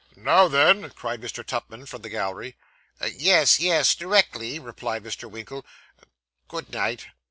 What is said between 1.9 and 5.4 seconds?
the gallery. 'Yes, yes, directly,' replied Mr.